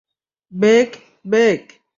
[0.51, 0.89] Bake,
[1.25, 1.61] bake!